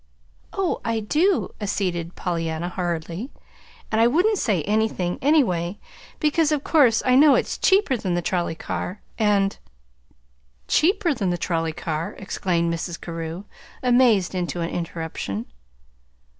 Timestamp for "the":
8.15-8.21, 11.29-11.37